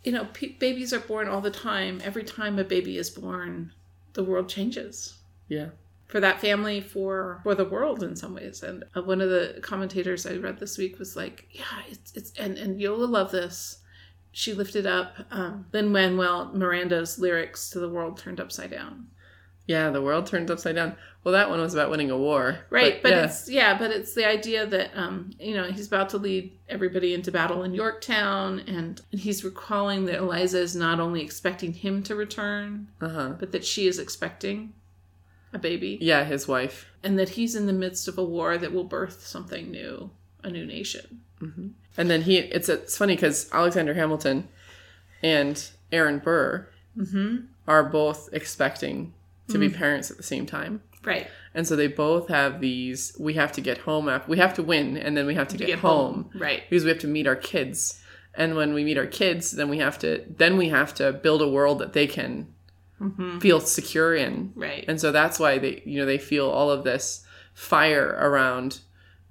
you 0.03 0.11
know 0.11 0.25
pe- 0.33 0.57
babies 0.59 0.91
are 0.93 0.99
born 0.99 1.27
all 1.29 1.39
the 1.41 1.49
time 1.49 2.01
every 2.03 2.23
time 2.23 2.59
a 2.59 2.63
baby 2.63 2.97
is 2.97 3.09
born 3.09 3.71
the 4.13 4.23
world 4.23 4.49
changes 4.49 5.15
Yeah. 5.47 5.69
for 6.07 6.19
that 6.19 6.41
family 6.41 6.81
for 6.81 7.39
for 7.43 7.55
the 7.55 7.63
world 7.75 8.03
in 8.03 8.17
some 8.17 8.33
ways 8.35 8.63
and 8.63 8.83
uh, 8.95 9.01
one 9.01 9.21
of 9.21 9.29
the 9.29 9.59
commentators 9.61 10.25
i 10.25 10.35
read 10.35 10.59
this 10.59 10.77
week 10.77 10.99
was 10.99 11.15
like 11.15 11.47
yeah 11.51 11.83
it's 11.89 12.11
it's 12.17 12.31
and 12.37 12.57
and 12.57 12.81
you'll 12.81 13.07
love 13.07 13.31
this 13.31 13.77
she 14.33 14.53
lifted 14.53 14.85
up 14.85 15.09
um, 15.31 15.65
lin 15.71 15.89
manuel 15.91 16.51
miranda's 16.53 17.17
lyrics 17.17 17.69
to 17.69 17.79
the 17.79 17.87
world 17.95 18.17
turned 18.17 18.41
upside 18.41 18.71
down 18.71 19.07
Yeah, 19.73 19.89
the 19.91 20.01
world 20.07 20.25
turned 20.27 20.49
upside 20.51 20.75
down. 20.75 20.91
Well, 21.23 21.33
that 21.33 21.49
one 21.51 21.59
was 21.61 21.73
about 21.75 21.91
winning 21.91 22.09
a 22.11 22.17
war. 22.17 22.43
right 22.71 22.95
but, 23.03 23.11
yeah. 23.11 23.25
it's 23.25 23.39
yeah 23.59 23.77
but 23.81 23.89
it's 23.97 24.13
the 24.19 24.25
idea 24.37 24.61
that 24.65 24.87
um 25.01 25.15
you 25.39 25.53
know 25.57 25.65
he's 25.75 25.87
about 25.91 26.09
to 26.13 26.17
lead 26.27 26.43
everybody 26.75 27.13
into 27.17 27.31
battle 27.39 27.61
in 27.63 27.71
yorktown 27.83 28.49
and 28.75 29.01
he's 29.25 29.43
recalling 29.43 30.05
that 30.07 30.15
eliza 30.23 30.59
is 30.67 30.75
not 30.75 30.97
only 30.99 31.21
expecting 31.27 31.71
him 31.85 32.01
to 32.07 32.13
return 32.25 32.87
Uh-huh. 33.07 33.29
but 33.41 33.51
that 33.53 33.63
she 33.71 33.83
is 33.91 33.97
expecting 33.99 34.57
a 35.53 35.59
baby 35.59 35.93
Yeah, 36.01 36.23
his 36.33 36.47
wife. 36.47 36.77
and 37.03 37.13
that 37.19 37.29
he's 37.37 37.53
in 37.59 37.65
the 37.67 37.79
midst 37.85 38.07
of 38.07 38.17
a 38.17 38.23
war 38.37 38.57
that 38.57 38.71
will 38.75 38.89
birth 38.97 39.17
something 39.35 39.69
new, 39.79 40.09
a 40.43 40.49
new 40.57 40.65
nation. 40.77 41.21
And 41.99 42.09
then 42.11 42.21
he 42.27 42.37
it's 42.57 42.69
it's 42.69 42.97
funny 43.01 43.15
cuz 43.23 43.35
Alexander 43.59 43.93
Hamilton 44.01 44.37
and 45.21 45.55
Aaron 45.91 46.17
Burr 46.27 46.67
Mm-hmm. 46.97 47.31
are 47.73 47.83
both 47.99 48.21
expecting 48.33 49.13
to 49.51 49.57
be 49.57 49.69
parents 49.69 50.09
at 50.11 50.17
the 50.17 50.23
same 50.23 50.45
time. 50.45 50.81
Right. 51.03 51.27
And 51.53 51.67
so 51.67 51.75
they 51.75 51.87
both 51.87 52.27
have 52.29 52.61
these 52.61 53.15
we 53.19 53.33
have 53.33 53.51
to 53.53 53.61
get 53.61 53.79
home 53.79 54.07
after 54.09 54.29
we 54.29 54.37
have 54.37 54.53
to 54.55 54.63
win 54.63 54.97
and 54.97 55.15
then 55.17 55.25
we 55.25 55.35
have 55.35 55.47
to, 55.49 55.57
get, 55.57 55.79
home. 55.79 56.29
Right. 56.35 56.61
because 56.69 56.83
we 56.83 56.89
have 56.89 56.99
to 56.99 57.07
meet 57.07 57.27
our 57.27 57.35
kids. 57.35 57.99
And 58.33 58.55
when 58.55 58.73
we 58.73 58.83
meet 58.83 58.97
our 58.97 59.07
kids, 59.07 59.51
then 59.51 59.67
we 59.69 59.79
have 59.79 59.97
to 59.99 60.23
then 60.29 60.57
we 60.57 60.69
have 60.69 60.93
to 60.95 61.11
build 61.11 61.41
a 61.41 61.49
world 61.49 61.79
that 61.79 61.93
they 61.93 62.07
can 62.07 62.53
Mm-hmm. 63.01 63.39
feel 63.39 63.59
secure 63.59 64.13
in. 64.13 64.51
Right. 64.55 64.85
And 64.87 65.01
so 65.01 65.11
that's 65.11 65.39
why 65.39 65.57
they 65.57 65.81
you 65.85 65.99
know 65.99 66.05
they 66.05 66.19
feel 66.19 66.47
all 66.47 66.69
of 66.69 66.83
this 66.83 67.25
fire 67.55 68.09
around 68.21 68.81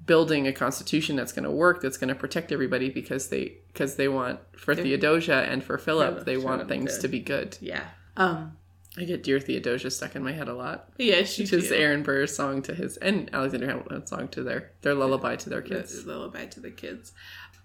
building 0.05 0.49
a 0.49 0.53
constitution 0.53 1.15
that's 1.15 1.31
going 1.31 1.45
to 1.45 1.51
work 1.53 1.81
that's 1.81 1.97
going 1.97 2.09
to 2.09 2.15
protect 2.17 2.51
everybody 2.51 2.91
because 2.91 3.29
they 3.29 3.59
because 3.73 3.95
they 3.95 4.09
want 4.09 4.41
for 4.57 4.75
They're- 4.75 4.83
Theodosia 4.83 5.47
and 5.49 5.63
for 5.63 5.79
Philip 5.79 6.11
Philip, 6.15 6.27
they 6.27 6.37
want 6.37 6.67
things 6.69 6.95
good. 6.97 7.03
to 7.03 7.09
be 7.09 7.21
good. 7.21 7.59
yeah. 7.61 7.85
Um. 8.17 8.57
I 8.99 9.05
get 9.05 9.23
Dear 9.23 9.39
Theodosia 9.39 9.91
stuck 9.91 10.17
in 10.17 10.25
my 10.25 10.33
head 10.33 10.49
a 10.49 10.55
lot. 10.55 10.91
Yes, 10.99 11.39
you 11.39 11.45
Which 11.45 11.53
is. 11.53 11.73
Aaron 11.73 12.03
Burr's 12.03 12.35
song 12.35 12.61
to 12.63 12.75
his 12.75 12.97
and 12.97 13.31
Alexander 13.33 13.67
Hamilton's 13.69 14.11
song 14.11 14.29
to 14.29 14.43
their 14.43 14.73
their 14.83 14.95
lullaby 14.95 15.37
to 15.37 15.49
their 15.51 15.63
kids. 15.63 16.05
the 16.05 16.13
lullaby 16.13 16.47
to 16.47 16.61
the 16.61 16.71
kids. 16.71 17.13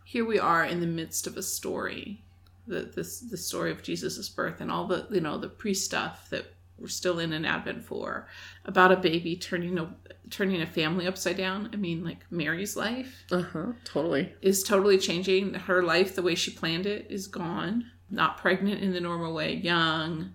Here 0.03 0.24
we 0.25 0.38
are 0.38 0.63
in 0.63 0.82
the 0.82 0.88
midst 0.88 1.25
of 1.25 1.36
a 1.36 1.41
story, 1.41 2.24
the 2.67 2.82
this 2.82 3.20
the 3.22 3.38
story 3.38 3.72
of 3.72 3.82
Jesus' 3.82 4.29
birth 4.29 4.62
and 4.62 4.72
all 4.72 4.86
the 4.88 5.08
you 5.10 5.20
know 5.20 5.38
the 5.39 5.50
pre 5.50 5.74
stuff 5.74 6.29
that 6.29 6.46
we're 6.77 6.88
still 6.89 7.20
in 7.20 7.34
an 7.34 7.46
Advent 7.46 7.84
for 7.86 8.27
about 8.65 8.91
a 8.91 8.98
baby 8.98 9.36
turning 9.36 9.79
a 9.79 9.89
turning 10.29 10.62
a 10.62 10.67
family 10.67 11.08
upside 11.08 11.38
down. 11.38 11.70
I 11.74 11.75
mean, 11.77 12.03
like 12.03 12.24
Mary's 12.29 12.75
life 12.75 13.24
Uh 13.32 13.41
huh. 13.41 13.65
Totally. 13.84 14.32
is 14.44 14.62
totally 14.62 15.00
changing. 15.00 15.55
Her 15.55 15.82
life, 15.82 16.13
the 16.15 16.22
way 16.22 16.36
she 16.36 16.51
planned 16.51 16.86
it, 16.86 17.08
is 17.10 17.25
gone. 17.27 17.89
Not 18.12 18.38
pregnant 18.38 18.82
in 18.84 18.94
the 18.94 19.01
normal 19.01 19.34
way, 19.34 19.55
young, 19.55 20.34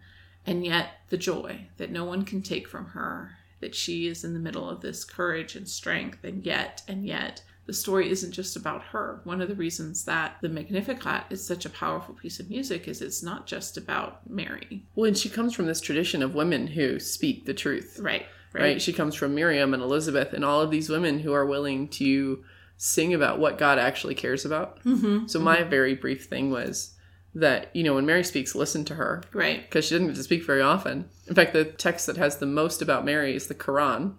and 0.50 0.64
yet 0.64 0.90
the 1.08 1.16
joy 1.16 1.66
that 1.76 1.90
no 1.90 2.04
one 2.04 2.24
can 2.24 2.42
take 2.42 2.68
from 2.68 2.86
her. 2.86 3.36
That 3.60 3.74
she 3.74 4.06
is 4.06 4.24
in 4.24 4.32
the 4.32 4.40
middle 4.40 4.68
of 4.68 4.80
this 4.80 5.04
courage 5.04 5.54
and 5.54 5.68
strength, 5.68 6.24
and 6.24 6.44
yet, 6.44 6.82
and 6.88 7.04
yet, 7.04 7.42
the 7.66 7.74
story 7.74 8.10
isn't 8.10 8.32
just 8.32 8.56
about 8.56 8.82
her. 8.84 9.20
One 9.24 9.42
of 9.42 9.48
the 9.48 9.54
reasons 9.54 10.04
that 10.06 10.36
the 10.40 10.48
Magnificat 10.48 11.24
is 11.28 11.46
such 11.46 11.66
a 11.66 11.70
powerful 11.70 12.14
piece 12.14 12.40
of 12.40 12.48
music 12.48 12.88
is 12.88 13.02
it's 13.02 13.22
not 13.22 13.46
just 13.46 13.76
about 13.76 14.28
Mary. 14.28 14.86
Well, 14.94 15.08
and 15.08 15.16
she 15.16 15.28
comes 15.28 15.54
from 15.54 15.66
this 15.66 15.80
tradition 15.80 16.22
of 16.22 16.34
women 16.34 16.68
who 16.68 16.98
speak 16.98 17.44
the 17.44 17.54
truth. 17.54 17.98
Right. 18.00 18.26
right? 18.54 18.80
She 18.80 18.94
comes 18.94 19.14
from 19.14 19.34
Miriam 19.34 19.74
and 19.74 19.82
Elizabeth 19.82 20.32
and 20.32 20.44
all 20.44 20.62
of 20.62 20.70
these 20.70 20.88
women 20.88 21.20
who 21.20 21.34
are 21.34 21.46
willing 21.46 21.88
to 21.88 22.42
sing 22.78 23.12
about 23.12 23.38
what 23.38 23.58
God 23.58 23.78
actually 23.78 24.14
cares 24.14 24.46
about. 24.46 24.82
Mm-hmm. 24.84 25.26
So 25.26 25.38
my 25.38 25.62
very 25.62 25.94
brief 25.94 26.24
thing 26.24 26.50
was 26.50 26.94
that 27.34 27.70
you 27.74 27.82
know 27.84 27.94
when 27.94 28.06
Mary 28.06 28.24
speaks, 28.24 28.54
listen 28.54 28.84
to 28.86 28.94
her 28.94 29.22
Right. 29.32 29.62
because 29.62 29.84
she 29.86 29.94
doesn't 29.94 30.08
get 30.08 30.16
to 30.16 30.22
speak 30.22 30.44
very 30.44 30.62
often. 30.62 31.08
In 31.28 31.34
fact, 31.34 31.52
the 31.52 31.64
text 31.64 32.06
that 32.06 32.16
has 32.16 32.38
the 32.38 32.46
most 32.46 32.82
about 32.82 33.04
Mary 33.04 33.34
is 33.36 33.46
the 33.46 33.54
Quran, 33.54 34.14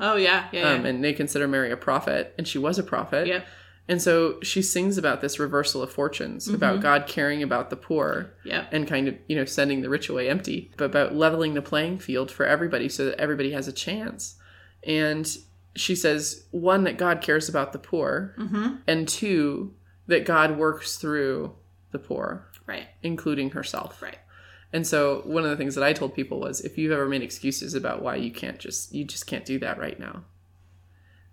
Oh 0.00 0.16
yeah. 0.16 0.48
Yeah. 0.52 0.72
um, 0.72 0.82
yeah. 0.82 0.88
and 0.90 1.04
they 1.04 1.12
consider 1.12 1.46
Mary 1.48 1.70
a 1.70 1.76
prophet, 1.76 2.34
and 2.36 2.46
she 2.46 2.58
was 2.58 2.78
a 2.78 2.82
prophet. 2.82 3.26
yep. 3.26 3.46
And 3.88 4.02
so 4.02 4.40
she 4.42 4.62
sings 4.62 4.98
about 4.98 5.20
this 5.20 5.38
reversal 5.38 5.80
of 5.80 5.92
fortunes, 5.92 6.46
Mm-hmm. 6.46 6.56
about 6.56 6.80
God 6.80 7.06
caring 7.06 7.40
about 7.44 7.70
the 7.70 7.76
poor, 7.76 8.32
Yep. 8.44 8.68
and 8.72 8.88
kind 8.88 9.06
of 9.06 9.14
you 9.28 9.36
know 9.36 9.44
sending 9.44 9.82
the 9.82 9.88
rich 9.88 10.08
away 10.08 10.28
empty 10.28 10.72
but 10.76 10.86
about 10.86 11.14
leveling 11.14 11.54
the 11.54 11.62
playing 11.62 12.00
field 12.00 12.30
for 12.32 12.44
everybody 12.44 12.88
so 12.88 13.04
that 13.04 13.20
everybody 13.20 13.52
has 13.52 13.68
a 13.68 13.72
chance 13.72 14.36
and 14.84 15.36
she 15.76 15.94
says 15.94 16.46
one 16.52 16.84
that 16.84 16.96
god 16.98 17.20
cares 17.20 17.48
about 17.48 17.72
the 17.72 17.78
poor 17.78 18.34
Mm-hmm. 18.38 18.76
and 18.88 19.06
two 19.08 19.72
that 20.08 20.24
god 20.24 20.56
works 20.58 20.96
through 20.96 21.54
the 21.92 21.98
poor 21.98 22.48
Right. 22.66 22.88
including 23.02 23.50
herself 23.50 24.02
Right. 24.02 24.18
and 24.72 24.86
so 24.86 25.22
one 25.24 25.44
of 25.44 25.50
the 25.50 25.56
things 25.56 25.74
that 25.76 25.84
i 25.84 25.92
told 25.92 26.14
people 26.14 26.40
was 26.40 26.60
if 26.60 26.76
you've 26.76 26.92
ever 26.92 27.06
made 27.08 27.22
excuses 27.22 27.74
about 27.74 28.02
why 28.02 28.16
you 28.16 28.30
can't 28.30 28.58
just 28.58 28.92
you 28.94 29.04
just 29.04 29.26
can't 29.26 29.44
do 29.44 29.58
that 29.60 29.78
right 29.78 29.98
now 30.00 30.24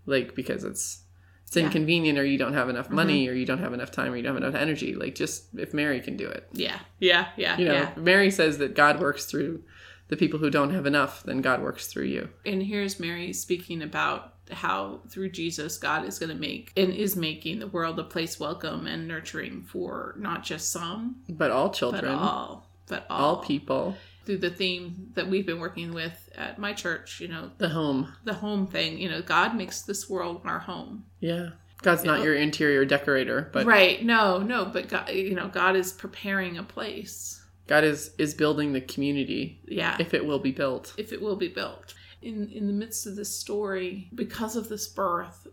like 0.06 0.36
because 0.36 0.64
it's 0.64 1.00
it's 1.48 1.56
Yeah. 1.56 1.66
inconvenient 1.66 2.18
or 2.18 2.26
you 2.26 2.38
don't 2.38 2.54
have 2.54 2.70
enough 2.70 2.90
money 2.90 3.26
mm-hmm. 3.26 3.32
or 3.34 3.36
you 3.36 3.46
don't 3.46 3.60
have 3.60 3.74
enough 3.74 3.92
time 3.92 4.12
or 4.14 4.18
you 4.18 4.24
don't 4.24 4.36
have 4.36 4.44
enough 4.44 4.60
energy 4.60 4.96
like 4.96 5.16
just 5.16 5.46
if 5.58 5.74
mary 5.74 6.00
can 6.02 6.18
do 6.18 6.28
it 6.28 6.48
Yeah. 6.54 6.80
Yeah. 7.00 7.28
Yeah. 7.38 7.58
you 7.58 7.66
know, 7.66 7.74
yeah. 7.74 7.92
Mary 7.98 8.32
says 8.32 8.58
that 8.60 8.76
God 8.76 9.00
works 9.00 9.26
through 9.26 9.64
the 10.10 10.18
people 10.18 10.40
who 10.40 10.50
don't 10.50 10.74
have 10.74 10.86
enough, 10.86 11.24
then 11.24 11.42
God 11.42 11.62
works 11.62 11.88
through 11.88 12.06
you. 12.06 12.30
And 12.46 12.62
here's 12.62 13.00
Mary 13.00 13.34
speaking 13.34 13.82
about 13.82 14.34
how 14.52 15.02
through 15.10 15.30
Jesus, 15.30 15.78
God 15.78 16.06
is 16.06 16.20
going 16.20 16.30
to 16.30 16.36
make 16.36 16.72
and 16.76 16.94
is 16.94 17.16
making 17.16 17.60
the 17.60 17.68
world 17.68 17.98
a 18.00 18.04
place 18.04 18.40
welcome 18.40 18.88
and 18.88 19.08
nurturing 19.08 19.64
for 19.64 20.16
not 20.18 20.44
just 20.44 20.72
some, 20.72 21.22
But 21.30 21.52
all 21.52 21.70
but 21.70 21.74
children, 21.74 22.14
all, 22.14 22.70
but 22.88 23.06
all, 23.10 23.38
all 23.38 23.44
people, 23.44 23.96
Through 24.26 24.38
the 24.38 24.50
theme 24.50 25.12
that 25.16 25.30
we've 25.30 25.46
been 25.46 25.60
working 25.60 25.94
with 25.94 26.30
at 26.36 26.60
my 26.60 26.74
church, 26.74 27.20
you 27.20 27.28
know, 27.28 27.52
the 27.58 27.70
home. 27.70 28.14
the 28.26 28.34
home 28.34 28.68
thing, 28.68 28.98
you 28.98 29.10
know, 29.10 29.22
God 29.22 29.56
makes 29.56 29.82
this 29.82 30.10
world 30.10 30.42
our 30.46 30.60
home. 30.60 31.06
Yeah. 31.20 31.50
God's 31.82 32.06
not 32.06 32.24
your 32.24 32.36
interior 32.36 32.86
decorator, 32.86 33.50
but 33.52 33.66
right. 33.66 34.04
No, 34.04 34.38
no, 34.40 34.64
but 34.64 34.88
God, 34.88 35.10
you 35.10 35.36
know, 35.36 35.50
God 35.50 35.76
is 35.76 35.92
preparing 35.92 36.58
a 36.58 36.64
place. 36.64 37.43
God 37.74 37.84
is 37.84 38.12
is 38.18 38.34
building 38.34 38.74
the 38.74 38.82
community 38.82 39.60
Yeah. 39.68 39.96
if 40.00 40.14
it 40.14 40.24
will 40.26 40.40
be 40.40 40.52
built. 40.52 40.94
if 40.98 41.12
it 41.16 41.22
will 41.22 41.36
be 41.36 41.48
built. 41.48 41.94
In 42.22 42.50
in 42.50 42.68
the 42.68 42.74
midst 42.74 43.08
of 43.08 43.16
this 43.16 43.32
story, 43.44 44.10
because 44.24 44.56
of 44.56 44.70
this 44.70 44.88
birth, 44.88 45.48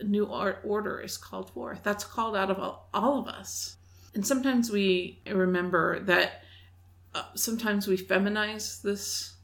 a 0.00 0.04
new 0.04 0.26
art 0.42 0.58
order 0.64 1.00
is 1.00 1.16
called 1.16 1.50
forth. 1.50 1.80
That's 1.82 2.04
called 2.04 2.36
out 2.36 2.50
of 2.50 2.58
all, 2.58 2.88
all 2.94 3.18
of 3.22 3.26
us. 3.40 3.76
And 4.14 4.24
sometimes 4.26 4.70
we 4.70 5.18
remember 5.26 6.00
that 6.12 6.42
uh, 7.14 7.24
sometimes 7.34 7.86
we 7.88 7.96
feminize 7.96 8.80
this 8.82 9.34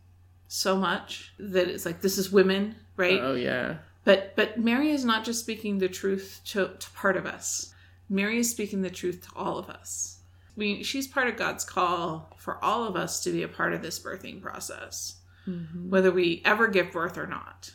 so 0.49 0.77
much 0.77 1.33
that 1.39 1.69
it's 1.69 1.85
like 1.87 2.01
this 2.01 2.19
is 2.19 2.31
women, 2.33 2.77
right? 2.97 3.21
Oh 3.21 3.35
yeah. 3.35 3.79
But 4.05 4.35
but 4.37 4.59
Mary 4.59 4.91
is 4.91 5.05
not 5.05 5.25
just 5.25 5.41
speaking 5.41 5.79
the 5.79 5.89
truth 5.89 6.41
to, 6.53 6.59
to 6.79 6.91
part 7.03 7.17
of 7.17 7.27
us. 7.27 7.75
Mary 8.09 8.39
is 8.39 8.51
speaking 8.51 8.83
the 8.83 8.91
truth 8.91 9.19
to 9.27 9.31
all 9.37 9.59
of 9.59 9.69
us. 9.69 10.20
We, 10.57 10.83
she's 10.83 11.07
part 11.07 11.29
of 11.29 11.37
God's 11.37 11.65
call 11.65 12.35
for 12.37 12.63
all 12.65 12.85
of 12.85 12.97
us 12.97 13.23
to 13.25 13.33
be 13.33 13.43
a 13.43 13.49
part 13.49 13.73
of 13.73 13.83
this 13.83 13.99
birthing 13.99 14.41
process, 14.43 15.17
mm-hmm. 15.47 15.91
whether 15.91 16.11
we 16.11 16.43
ever 16.45 16.69
give 16.69 16.93
birth 16.93 17.17
or 17.17 17.27
not. 17.27 17.73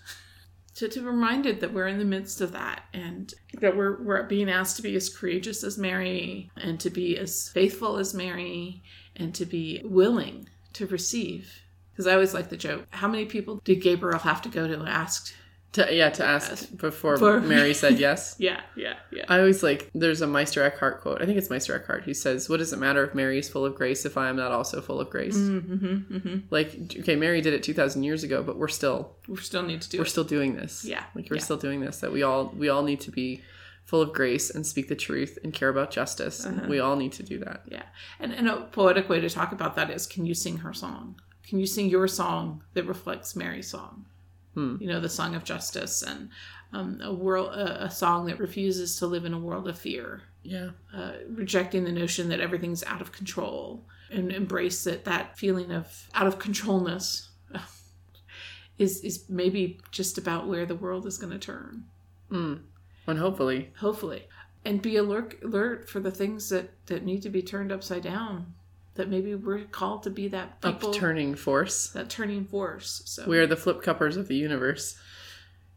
To, 0.75 0.89
to 0.89 0.99
be 0.99 1.05
reminded 1.05 1.61
that 1.61 1.73
we're 1.73 1.87
in 1.87 1.99
the 1.99 2.05
midst 2.05 2.41
of 2.41 2.51
that 2.51 2.83
and 2.93 3.33
that 3.61 3.77
we're, 3.77 4.03
we're 4.03 4.23
being 4.23 4.49
asked 4.49 4.75
to 4.75 4.81
be 4.81 4.95
as 4.95 5.07
courageous 5.07 5.63
as 5.63 5.77
Mary 5.77 6.51
and 6.57 6.79
to 6.81 6.89
be 6.89 7.17
as 7.17 7.47
faithful 7.47 7.97
as 7.97 8.13
Mary 8.13 8.83
and 9.15 9.33
to 9.35 9.45
be 9.45 9.81
willing 9.85 10.49
to 10.73 10.85
receive. 10.85 11.61
Because 11.91 12.07
I 12.07 12.13
always 12.13 12.33
like 12.33 12.49
the 12.49 12.57
joke 12.57 12.87
how 12.89 13.07
many 13.07 13.23
people 13.23 13.61
did 13.63 13.81
Gabriel 13.81 14.19
have 14.19 14.41
to 14.41 14.49
go 14.49 14.67
to 14.67 14.83
ask 14.85 15.33
To, 15.75 15.93
yeah, 15.93 16.09
to 16.09 16.23
ask 16.25 16.75
before 16.77 17.17
For- 17.17 17.39
Mary 17.41 17.73
said 17.73 17.99
yes. 17.99 18.35
Yeah, 18.39 18.61
yeah, 18.75 18.95
yeah. 19.11 19.25
I 19.27 19.39
always 19.39 19.61
like 19.63 19.89
there's 19.93 20.21
a 20.21 20.27
Meister 20.27 20.63
Eckhart 20.63 21.01
quote. 21.01 21.21
I 21.21 21.25
think 21.25 21.37
it's 21.37 21.49
Meister 21.49 21.75
Eckhart 21.75 22.03
who 22.03 22.13
says, 22.13 22.47
"What 22.49 22.57
does 22.57 22.71
it 22.73 22.79
matter 22.79 23.03
if 23.03 23.13
Mary 23.13 23.39
is 23.39 23.49
full 23.49 23.65
of 23.65 23.75
grace 23.75 24.05
if 24.05 24.17
I 24.17 24.29
am 24.29 24.35
not 24.37 24.51
also 24.51 24.81
full 24.81 24.99
of 24.99 25.09
grace?" 25.09 25.35
Mm-hmm, 25.37 26.15
mm-hmm. 26.15 26.37
Like, 26.49 26.69
okay, 26.99 27.15
Mary 27.15 27.41
did 27.41 27.53
it 27.53 27.63
2000 27.63 28.03
years 28.03 28.23
ago, 28.23 28.41
but 28.41 28.57
we're 28.57 28.67
still 28.69 29.15
We 29.27 29.37
still 29.37 29.63
need 29.63 29.81
to 29.81 29.89
do 29.89 29.97
we're 29.97 30.05
it. 30.05 30.09
still 30.09 30.23
doing 30.23 30.55
this. 30.55 30.85
Yeah, 30.85 31.03
Like 31.15 31.29
we're 31.29 31.37
yeah. 31.37 31.43
still 31.43 31.57
doing 31.57 31.81
this. 31.81 31.99
That 31.99 32.11
we 32.11 32.23
all 32.23 32.53
we 32.57 32.69
all 32.69 32.83
need 32.83 33.01
to 33.01 33.11
be 33.11 33.41
full 33.83 34.01
of 34.01 34.13
grace 34.13 34.49
and 34.49 34.65
speak 34.65 34.87
the 34.87 34.95
truth 34.95 35.37
and 35.43 35.53
care 35.53 35.69
about 35.69 35.91
justice. 35.91 36.45
Uh-huh. 36.45 36.67
We 36.67 36.79
all 36.79 36.95
need 36.95 37.11
to 37.13 37.23
do 37.23 37.37
that. 37.39 37.61
Yeah. 37.67 37.83
And, 38.19 38.33
and 38.33 38.47
a 38.49 38.61
poetic 38.71 39.09
way 39.09 39.19
to 39.19 39.29
talk 39.29 39.51
about 39.51 39.75
that 39.75 39.89
is 39.91 40.07
can 40.07 40.25
you 40.25 40.33
sing 40.33 40.57
her 40.57 40.73
song? 40.73 41.19
Can 41.47 41.59
you 41.59 41.67
sing 41.67 41.89
your 41.89 42.07
song 42.07 42.63
that 42.73 42.85
reflects 42.87 43.35
Mary's 43.35 43.69
song? 43.69 44.05
Hmm. 44.55 44.77
You 44.79 44.87
know, 44.87 44.99
the 44.99 45.09
song 45.09 45.35
of 45.35 45.43
justice 45.43 46.01
and 46.01 46.29
um, 46.73 46.99
a 47.03 47.13
world, 47.13 47.53
a, 47.53 47.85
a 47.85 47.91
song 47.91 48.25
that 48.25 48.39
refuses 48.39 48.95
to 48.97 49.05
live 49.07 49.25
in 49.25 49.33
a 49.33 49.39
world 49.39 49.67
of 49.67 49.77
fear, 49.77 50.23
Yeah. 50.43 50.71
uh, 50.93 51.11
rejecting 51.29 51.83
the 51.83 51.91
notion 51.91 52.29
that 52.29 52.39
everything's 52.39 52.83
out 52.83 53.01
of 53.01 53.11
control, 53.11 53.85
and 54.09 54.31
embrace 54.31 54.83
that 54.85 55.05
that 55.05 55.37
feeling 55.37 55.71
of 55.71 56.09
out 56.13 56.25
of 56.27 56.39
controlness 56.39 57.29
is 58.77 59.01
is 59.01 59.25
maybe 59.29 59.79
just 59.91 60.17
about 60.17 60.47
where 60.47 60.65
the 60.65 60.75
world 60.75 61.05
is 61.05 61.17
going 61.17 61.33
to 61.33 61.39
turn. 61.39 61.83
Mm. 62.31 62.61
And 63.07 63.19
hopefully, 63.19 63.71
hopefully 63.79 64.23
and 64.65 64.81
be 64.81 64.97
alert 64.97 65.35
alert 65.43 65.87
for 65.87 65.99
the 65.99 66.11
things 66.11 66.49
that 66.49 66.71
that 66.87 67.05
need 67.05 67.21
to 67.21 67.29
be 67.29 67.41
turned 67.41 67.71
upside 67.71 68.01
down 68.03 68.53
that 68.95 69.09
maybe 69.09 69.35
we're 69.35 69.65
called 69.65 70.03
to 70.03 70.09
be 70.09 70.27
that 70.29 70.61
people 70.61 70.89
upturning 70.89 71.35
force. 71.35 71.89
that 71.89 72.09
turning 72.09 72.45
force 72.45 73.01
so 73.05 73.25
We 73.27 73.37
are 73.39 73.47
the 73.47 73.55
flip 73.57 73.81
cuppers 73.81 74.17
of 74.17 74.27
the 74.27 74.35
universe. 74.35 74.97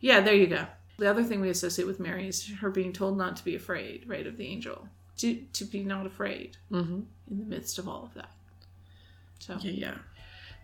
yeah 0.00 0.20
there 0.20 0.34
you 0.34 0.46
go 0.46 0.66
the 0.98 1.08
other 1.10 1.22
thing 1.24 1.40
we 1.40 1.50
associate 1.50 1.86
with 1.86 2.00
mary 2.00 2.26
is 2.28 2.48
her 2.60 2.70
being 2.70 2.92
told 2.92 3.16
not 3.18 3.36
to 3.36 3.44
be 3.44 3.54
afraid 3.54 4.04
right 4.08 4.26
of 4.26 4.36
the 4.36 4.46
angel 4.46 4.88
to 5.18 5.34
to 5.52 5.64
be 5.64 5.82
not 5.84 6.06
afraid 6.06 6.56
Mm-hmm. 6.70 7.00
in 7.30 7.38
the 7.38 7.44
midst 7.44 7.78
of 7.78 7.88
all 7.88 8.04
of 8.04 8.14
that 8.14 8.30
so 9.40 9.56
Yeah, 9.60 9.70
yeah. 9.72 9.94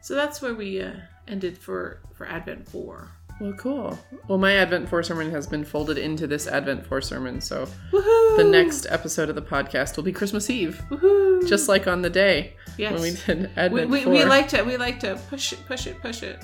so 0.01 0.15
that's 0.15 0.41
where 0.43 0.55
we 0.55 0.81
uh, 0.81 0.93
ended 1.29 1.59
for 1.59 2.01
for 2.15 2.27
advent 2.27 2.69
4 2.69 3.09
Well, 3.41 3.53
cool. 3.55 3.99
Well, 4.29 4.39
my 4.39 4.53
Advent 4.53 4.89
4 4.89 5.03
sermon 5.03 5.31
has 5.33 5.47
been 5.47 5.65
folded 5.65 5.99
into 5.99 6.27
this 6.27 6.47
Advent 6.47 6.87
4 6.87 7.01
sermon, 7.01 7.41
so 7.41 7.67
Woohoo! 7.91 8.37
the 8.37 8.45
next 8.45 8.87
episode 8.89 9.29
of 9.29 9.35
the 9.35 9.43
podcast 9.43 9.97
will 9.97 10.05
be 10.05 10.13
Christmas 10.13 10.49
Eve, 10.49 10.81
Woohoo! 10.89 11.49
just 11.49 11.69
like 11.69 11.87
on 11.87 12.03
the 12.03 12.11
day 12.11 12.55
yes 12.79 12.93
when 12.93 13.03
we 13.03 13.11
did 13.11 13.41
we, 13.41 13.57
Advent 13.57 13.91
we, 13.91 14.03
4. 14.03 14.13
we 14.13 14.25
like 14.25 14.49
to 14.49 14.63
we 14.63 14.77
like 14.77 15.01
to 15.01 15.21
push 15.29 15.53
it 15.53 15.59
push 15.67 15.87
it 15.87 16.01
push 16.01 16.23
it 16.23 16.43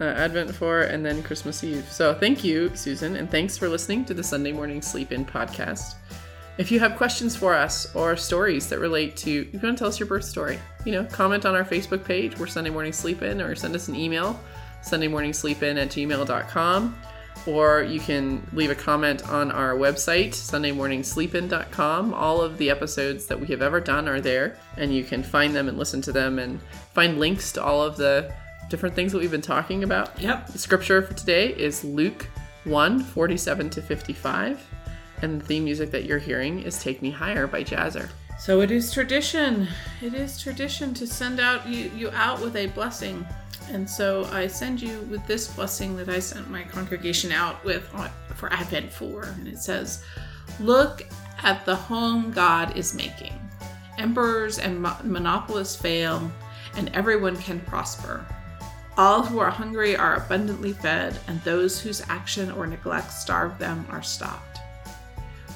uh, 0.00 0.04
Advent 0.04 0.54
4 0.54 0.82
and 0.82 1.04
then 1.04 1.22
Christmas 1.22 1.64
Eve. 1.64 1.90
So 1.90 2.12
thank 2.12 2.44
you, 2.44 2.70
Susan, 2.74 3.16
and 3.16 3.30
thanks 3.30 3.56
for 3.56 3.68
listening 3.68 4.04
to 4.06 4.14
the 4.14 4.22
Sunday 4.22 4.52
Morning 4.52 4.82
Sleep 4.82 5.10
In 5.10 5.24
podcast. 5.24 5.94
If 6.58 6.70
you 6.70 6.78
have 6.80 6.96
questions 6.96 7.36
for 7.36 7.54
us 7.54 7.94
or 7.94 8.16
stories 8.16 8.68
that 8.68 8.78
relate 8.78 9.16
to, 9.18 9.46
if 9.48 9.54
you 9.54 9.60
want 9.60 9.76
to 9.76 9.80
tell 9.82 9.88
us 9.88 10.00
your 10.00 10.06
birth 10.06 10.24
story, 10.24 10.58
you 10.84 10.92
know, 10.92 11.04
comment 11.04 11.44
on 11.44 11.54
our 11.54 11.64
Facebook 11.64 12.04
page, 12.04 12.38
we're 12.38 12.46
Sunday 12.46 12.70
Morning 12.70 12.92
Sleep 12.92 13.22
In, 13.22 13.40
or 13.40 13.54
send 13.54 13.74
us 13.74 13.88
an 13.88 13.94
email, 13.94 14.38
sundaymorningsleepin 14.90 15.80
at 15.80 15.88
gmail.com. 15.88 16.98
Or 17.46 17.82
you 17.82 18.00
can 18.00 18.44
leave 18.52 18.70
a 18.70 18.74
comment 18.74 19.28
on 19.28 19.52
our 19.52 19.74
website, 19.74 20.30
sundaymorningsleepin.com. 20.30 22.14
All 22.14 22.40
of 22.40 22.58
the 22.58 22.70
episodes 22.70 23.26
that 23.26 23.38
we 23.38 23.46
have 23.48 23.62
ever 23.62 23.80
done 23.80 24.08
are 24.08 24.20
there, 24.20 24.58
and 24.76 24.92
you 24.92 25.04
can 25.04 25.22
find 25.22 25.54
them 25.54 25.68
and 25.68 25.78
listen 25.78 26.00
to 26.02 26.12
them 26.12 26.40
and 26.40 26.60
find 26.92 27.20
links 27.20 27.52
to 27.52 27.62
all 27.62 27.82
of 27.82 27.96
the 27.96 28.34
different 28.68 28.96
things 28.96 29.12
that 29.12 29.18
we've 29.18 29.30
been 29.30 29.40
talking 29.40 29.84
about. 29.84 30.20
yep 30.20 30.48
The 30.48 30.58
scripture 30.58 31.02
for 31.02 31.14
today 31.14 31.50
is 31.50 31.84
Luke 31.84 32.28
1 32.64 32.98
47 33.00 33.70
to 33.70 33.82
55. 33.82 34.66
And 35.22 35.40
the 35.40 35.46
theme 35.46 35.64
music 35.64 35.92
that 35.92 36.04
you're 36.04 36.18
hearing 36.18 36.62
is 36.62 36.82
Take 36.82 37.00
Me 37.00 37.10
Higher 37.10 37.46
by 37.46 37.62
Jazzer. 37.62 38.10
So 38.38 38.60
it 38.60 38.70
is 38.70 38.92
tradition. 38.92 39.66
It 40.02 40.14
is 40.14 40.40
tradition 40.40 40.92
to 40.94 41.06
send 41.06 41.40
out 41.40 41.66
you, 41.66 41.90
you 41.96 42.10
out 42.10 42.40
with 42.40 42.54
a 42.56 42.66
blessing. 42.66 43.26
And 43.70 43.88
so 43.88 44.24
I 44.26 44.46
send 44.46 44.80
you 44.80 45.00
with 45.10 45.26
this 45.26 45.48
blessing 45.48 45.96
that 45.96 46.08
I 46.08 46.20
sent 46.20 46.50
my 46.50 46.62
congregation 46.62 47.32
out 47.32 47.64
with 47.64 47.90
for 48.34 48.52
Advent 48.52 48.92
4. 48.92 49.22
And 49.24 49.48
it 49.48 49.58
says, 49.58 50.04
Look 50.60 51.02
at 51.42 51.64
the 51.64 51.74
home 51.74 52.30
God 52.30 52.76
is 52.76 52.94
making. 52.94 53.32
Emperors 53.98 54.58
and 54.58 54.82
mo- 54.82 54.96
monopolists 55.02 55.76
fail, 55.76 56.30
and 56.76 56.90
everyone 56.94 57.36
can 57.36 57.60
prosper. 57.60 58.24
All 58.98 59.22
who 59.22 59.38
are 59.38 59.50
hungry 59.50 59.96
are 59.96 60.16
abundantly 60.16 60.72
fed, 60.72 61.18
and 61.26 61.42
those 61.42 61.80
whose 61.80 62.02
action 62.08 62.50
or 62.52 62.66
neglect 62.66 63.12
starve 63.12 63.58
them 63.58 63.86
are 63.90 64.02
stopped. 64.02 64.55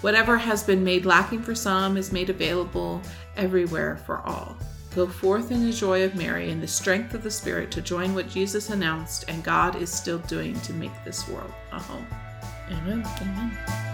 Whatever 0.01 0.39
has 0.39 0.63
been 0.63 0.83
made 0.83 1.05
lacking 1.05 1.43
for 1.43 1.55
some 1.55 1.97
is 1.97 2.13
made 2.13 2.31
available 2.31 3.03
everywhere 3.37 3.99
for 4.07 4.21
all. 4.27 4.57
Go 4.95 5.07
forth 5.07 5.51
in 5.51 5.65
the 5.65 5.73
joy 5.73 6.05
of 6.05 6.17
Mary 6.17 6.51
and 6.51 6.63
the 6.63 6.67
strength 6.67 7.15
of 7.15 7.23
the 7.23 7.31
Spirit 7.31 7.71
to 7.73 7.83
join 7.83 8.15
what 8.15 8.29
Jesus 8.29 8.71
announced 8.71 9.25
and 9.29 9.45
God 9.45 9.77
is 9.77 9.93
still 9.93 10.19
doing 10.21 10.59
to 10.61 10.73
make 10.73 10.93
this 11.05 11.29
world 11.29 11.53
a 11.71 11.79
home. 11.79 12.07
Amen. 12.71 13.05
Amen. 13.21 13.90